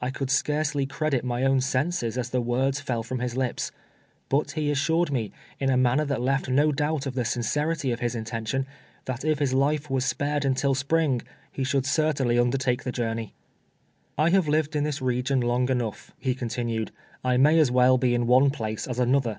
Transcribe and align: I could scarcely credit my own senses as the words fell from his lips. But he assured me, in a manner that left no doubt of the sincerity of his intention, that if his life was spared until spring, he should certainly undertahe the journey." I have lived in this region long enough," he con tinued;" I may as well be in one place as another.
I 0.00 0.08
could 0.10 0.30
scarcely 0.30 0.86
credit 0.86 1.26
my 1.26 1.44
own 1.44 1.60
senses 1.60 2.16
as 2.16 2.30
the 2.30 2.40
words 2.40 2.80
fell 2.80 3.02
from 3.02 3.18
his 3.18 3.36
lips. 3.36 3.70
But 4.30 4.52
he 4.52 4.70
assured 4.70 5.12
me, 5.12 5.30
in 5.60 5.68
a 5.68 5.76
manner 5.76 6.06
that 6.06 6.22
left 6.22 6.48
no 6.48 6.72
doubt 6.72 7.04
of 7.04 7.12
the 7.14 7.26
sincerity 7.26 7.90
of 7.92 8.00
his 8.00 8.14
intention, 8.14 8.66
that 9.04 9.26
if 9.26 9.40
his 9.40 9.52
life 9.52 9.90
was 9.90 10.06
spared 10.06 10.46
until 10.46 10.74
spring, 10.74 11.20
he 11.52 11.64
should 11.64 11.84
certainly 11.84 12.36
undertahe 12.36 12.82
the 12.82 12.92
journey." 12.92 13.34
I 14.16 14.30
have 14.30 14.48
lived 14.48 14.74
in 14.74 14.84
this 14.84 15.02
region 15.02 15.42
long 15.42 15.68
enough," 15.68 16.12
he 16.18 16.34
con 16.34 16.48
tinued;" 16.48 16.88
I 17.22 17.36
may 17.36 17.58
as 17.58 17.70
well 17.70 17.98
be 17.98 18.14
in 18.14 18.26
one 18.26 18.48
place 18.48 18.86
as 18.86 18.98
another. 18.98 19.38